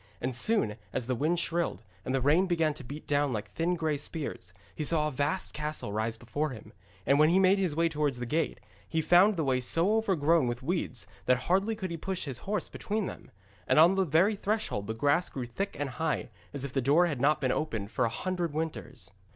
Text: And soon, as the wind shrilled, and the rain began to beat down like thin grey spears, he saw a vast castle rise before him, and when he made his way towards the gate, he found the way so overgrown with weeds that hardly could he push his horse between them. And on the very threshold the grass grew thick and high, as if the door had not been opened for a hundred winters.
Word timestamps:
And 0.19 0.35
soon, 0.35 0.77
as 0.91 1.05
the 1.05 1.13
wind 1.13 1.39
shrilled, 1.39 1.83
and 2.03 2.15
the 2.15 2.21
rain 2.21 2.47
began 2.47 2.73
to 2.73 2.83
beat 2.83 3.05
down 3.05 3.31
like 3.31 3.51
thin 3.51 3.75
grey 3.75 3.97
spears, 3.97 4.51
he 4.73 4.83
saw 4.83 5.07
a 5.07 5.11
vast 5.11 5.53
castle 5.53 5.93
rise 5.93 6.17
before 6.17 6.49
him, 6.49 6.73
and 7.05 7.19
when 7.19 7.29
he 7.29 7.37
made 7.37 7.59
his 7.59 7.75
way 7.75 7.87
towards 7.87 8.17
the 8.17 8.25
gate, 8.25 8.59
he 8.89 8.99
found 8.99 9.35
the 9.37 9.43
way 9.43 9.61
so 9.61 9.95
overgrown 9.97 10.47
with 10.47 10.63
weeds 10.63 11.05
that 11.27 11.37
hardly 11.37 11.75
could 11.75 11.91
he 11.91 11.97
push 11.97 12.25
his 12.25 12.39
horse 12.49 12.67
between 12.67 13.05
them. 13.05 13.29
And 13.67 13.77
on 13.77 13.93
the 13.93 14.03
very 14.03 14.35
threshold 14.35 14.87
the 14.87 14.95
grass 14.95 15.29
grew 15.29 15.45
thick 15.45 15.75
and 15.79 15.87
high, 15.91 16.31
as 16.51 16.65
if 16.65 16.73
the 16.73 16.81
door 16.81 17.05
had 17.05 17.21
not 17.21 17.39
been 17.39 17.51
opened 17.51 17.91
for 17.91 18.03
a 18.05 18.09
hundred 18.09 18.53
winters. 18.55 19.11